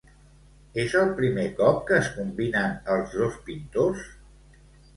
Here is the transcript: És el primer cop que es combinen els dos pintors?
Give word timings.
És 0.83 0.95
el 1.01 1.11
primer 1.19 1.45
cop 1.59 1.83
que 1.91 1.95
es 1.99 2.09
combinen 2.17 2.73
els 2.97 3.15
dos 3.21 3.39
pintors? 3.51 4.05